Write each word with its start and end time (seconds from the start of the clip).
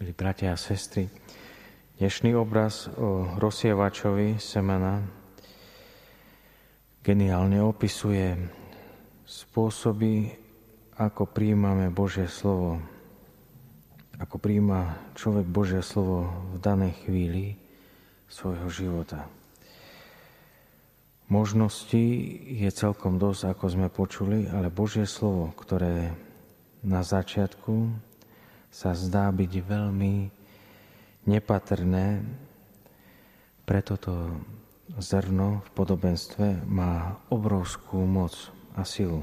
Milí 0.00 0.16
bratia 0.16 0.56
a 0.56 0.56
sestry, 0.56 1.12
dnešný 2.00 2.32
obraz 2.32 2.88
o 2.88 3.36
rozsievačovi 3.36 4.40
semena 4.40 5.04
geniálne 7.04 7.60
opisuje 7.60 8.32
spôsoby, 9.28 10.32
ako 10.96 11.28
príjmame 11.28 11.92
Božie 11.92 12.32
slovo, 12.32 12.80
ako 14.16 14.40
príjma 14.40 14.96
človek 15.20 15.44
Božie 15.44 15.84
slovo 15.84 16.32
v 16.56 16.64
danej 16.64 16.96
chvíli 17.04 17.60
svojho 18.24 18.72
života. 18.72 19.28
Možností 21.28 22.40
je 22.56 22.72
celkom 22.72 23.20
dosť, 23.20 23.52
ako 23.52 23.64
sme 23.68 23.92
počuli, 23.92 24.48
ale 24.48 24.72
Božie 24.72 25.04
slovo, 25.04 25.52
ktoré 25.60 26.16
na 26.80 27.04
začiatku 27.04 28.08
sa 28.70 28.94
zdá 28.94 29.28
byť 29.34 29.52
veľmi 29.66 30.14
nepatrné, 31.26 32.22
preto 33.66 33.98
to 33.98 34.14
zrno 34.98 35.62
v 35.62 35.70
podobenstve 35.74 36.66
má 36.66 37.18
obrovskú 37.30 38.02
moc 38.02 38.34
a 38.74 38.82
silu. 38.82 39.22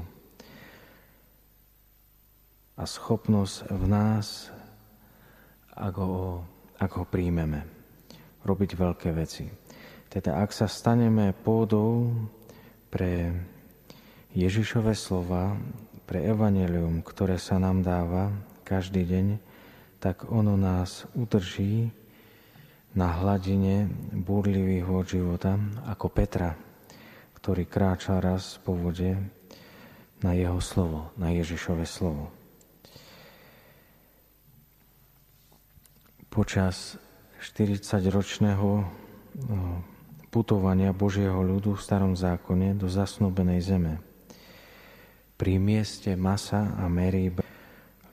A 2.78 2.86
schopnosť 2.86 3.68
v 3.74 3.84
nás, 3.90 4.54
ak 5.74 5.94
ho, 5.98 6.46
ak 6.78 6.92
ho 6.94 7.04
príjmeme, 7.04 7.66
robiť 8.46 8.70
veľké 8.78 9.10
veci. 9.12 9.50
Teda 10.08 10.40
ak 10.40 10.54
sa 10.54 10.70
staneme 10.70 11.34
pôdou 11.34 12.14
pre 12.88 13.34
Ježišové 14.32 14.94
slova, 14.96 15.58
pre 16.08 16.24
evanelium, 16.24 17.04
ktoré 17.04 17.36
sa 17.36 17.60
nám 17.60 17.84
dáva, 17.84 18.32
každý 18.68 19.08
deň, 19.08 19.26
tak 19.96 20.28
ono 20.28 20.60
nás 20.60 21.08
udrží 21.16 21.88
na 22.92 23.16
hladine 23.16 23.88
búrlivých 24.12 24.84
vod 24.84 25.06
života, 25.08 25.56
ako 25.88 26.06
Petra, 26.12 26.52
ktorý 27.40 27.64
kráča 27.64 28.20
raz 28.20 28.60
po 28.60 28.76
vode 28.76 29.16
na 30.20 30.36
jeho 30.36 30.60
slovo, 30.60 31.08
na 31.16 31.32
Ježišové 31.32 31.88
slovo. 31.88 32.28
Počas 36.28 37.00
40-ročného 37.40 38.68
no, 39.48 39.80
putovania 40.28 40.92
Božieho 40.92 41.40
ľudu 41.40 41.78
v 41.78 41.82
starom 41.82 42.12
zákone 42.12 42.76
do 42.76 42.86
zasnúbenej 42.92 43.64
zeme. 43.64 43.94
Pri 45.38 45.56
mieste 45.56 46.12
Masa 46.18 46.76
a 46.76 46.90
Meríbe 46.90 47.57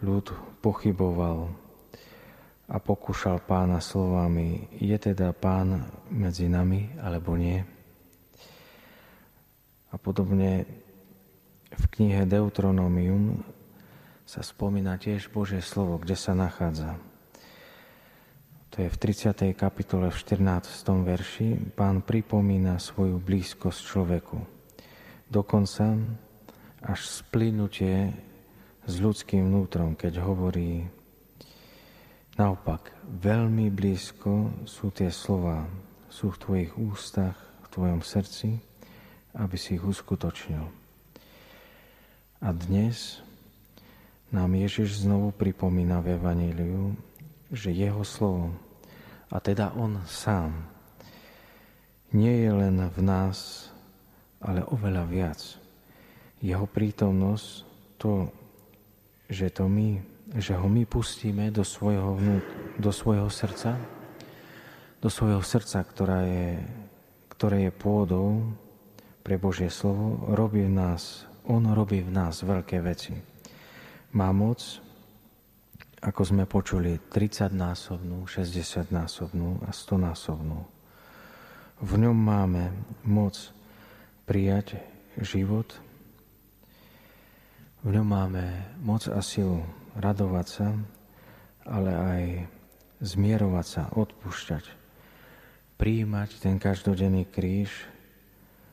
ľud 0.05 0.29
pochyboval 0.61 1.49
a 2.69 2.77
pokúšal 2.77 3.41
pána 3.41 3.81
slovami, 3.81 4.69
je 4.77 4.93
teda 4.97 5.33
pán 5.33 5.89
medzi 6.13 6.45
nami 6.45 6.93
alebo 7.01 7.33
nie? 7.33 7.65
A 9.89 9.97
podobne 9.97 10.69
v 11.73 11.85
knihe 11.97 12.29
Deuteronomium 12.29 13.41
sa 14.25 14.41
spomína 14.41 14.97
tiež 14.97 15.29
Božie 15.29 15.61
slovo, 15.61 15.97
kde 16.01 16.17
sa 16.17 16.33
nachádza. 16.37 16.97
To 18.75 18.83
je 18.83 18.91
v 18.91 18.97
30. 18.97 19.55
kapitole 19.55 20.11
v 20.11 20.17
14. 20.19 20.67
verši. 21.05 21.55
Pán 21.79 22.03
pripomína 22.03 22.75
svoju 22.75 23.23
blízkosť 23.23 23.79
človeku. 23.79 24.37
Dokonca 25.31 25.95
až 26.83 26.99
splynutie 27.07 28.11
s 28.85 29.01
ľudským 29.01 29.49
vnútrom, 29.49 29.97
keď 29.97 30.21
hovorí 30.21 30.85
naopak, 32.37 32.93
veľmi 33.05 33.73
blízko 33.73 34.53
sú 34.69 34.93
tie 34.93 35.09
slova, 35.09 35.65
sú 36.13 36.29
v 36.29 36.41
tvojich 36.41 36.71
ústach, 36.77 37.33
v 37.65 37.67
tvojom 37.73 38.01
srdci, 38.05 38.61
aby 39.33 39.57
si 39.57 39.81
ich 39.81 39.83
uskutočnil. 39.83 40.69
A 42.45 42.47
dnes 42.53 43.25
nám 44.29 44.53
Ježiš 44.53 45.01
znovu 45.01 45.33
pripomína 45.33 46.05
v 46.05 46.21
Evaníliu, 46.21 46.93
že 47.49 47.73
jeho 47.73 48.05
slovo, 48.05 48.53
a 49.33 49.41
teda 49.41 49.73
on 49.73 49.97
sám, 50.05 50.53
nie 52.13 52.45
je 52.45 52.51
len 52.53 52.77
v 52.93 52.99
nás, 53.01 53.67
ale 54.37 54.61
oveľa 54.61 55.03
viac. 55.09 55.41
Jeho 56.37 56.69
prítomnosť, 56.69 57.47
to, 57.97 58.29
že, 59.29 59.49
to 59.49 59.65
my, 59.65 60.01
že 60.37 60.53
ho 60.53 60.67
my 60.69 60.85
pustíme 60.85 61.49
do 61.49 61.65
svojho, 61.65 62.17
vnút, 62.17 62.45
do 62.77 62.91
svojho 62.93 63.29
srdca, 63.29 63.77
do 65.01 65.09
svojho 65.09 65.41
srdca, 65.41 65.81
ktorá 65.85 66.25
je, 66.25 66.61
ktoré 67.33 67.69
je 67.69 67.71
pôdou 67.73 68.53
pre 69.25 69.41
Božie 69.41 69.73
slovo, 69.73 70.29
robí 70.33 70.65
v 70.65 70.73
nás, 70.73 71.25
on 71.45 71.65
robí 71.73 72.01
v 72.01 72.13
nás 72.13 72.45
veľké 72.45 72.81
veci. 72.81 73.13
Má 74.13 74.29
moc, 74.29 74.61
ako 76.05 76.21
sme 76.21 76.43
počuli, 76.45 77.01
30-násobnú, 77.09 78.29
60-násobnú 78.29 79.65
a 79.65 79.73
100-násobnú. 79.73 80.59
V 81.81 81.91
ňom 81.97 82.15
máme 82.15 82.71
moc 83.03 83.35
prijať 84.29 84.79
život, 85.19 85.69
v 87.85 87.93
ňom 87.93 88.07
máme 88.09 88.41
moc 88.81 89.05
a 89.05 89.21
silu 89.21 89.61
radovať 89.93 90.47
sa, 90.49 90.73
ale 91.69 91.91
aj 91.93 92.23
zmierovať 93.05 93.65
sa, 93.65 93.83
odpúšťať, 93.93 94.65
príjmať 95.77 96.29
ten 96.41 96.57
každodenný 96.57 97.29
kríž, 97.29 97.69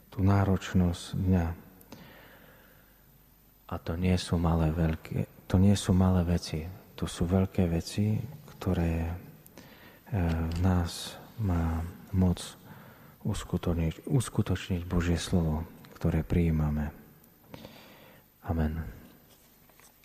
tú 0.08 0.24
náročnosť 0.24 1.04
dňa. 1.12 1.46
A 3.68 3.74
to 3.80 4.00
nie 4.00 4.16
sú 4.16 4.40
malé, 4.40 4.72
veľké, 4.72 5.28
to 5.44 5.60
nie 5.60 5.76
sú 5.76 5.92
malé 5.92 6.24
veci, 6.24 6.64
to 6.96 7.04
sú 7.04 7.28
veľké 7.28 7.68
veci, 7.68 8.16
ktoré 8.56 9.08
e, 9.08 9.12
v 10.40 10.56
nás 10.64 11.20
má 11.36 11.84
moc 12.16 12.40
uskutočniť, 13.28 14.08
uskutočniť 14.08 14.82
Božie 14.88 15.20
slovo, 15.20 15.68
ktoré 16.00 16.24
prijímame. 16.24 16.92
Amen. 18.44 19.01